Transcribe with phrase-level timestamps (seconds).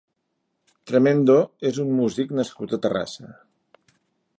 [0.91, 1.37] Tremendo
[1.73, 3.33] és un músic nascut a Terrassa.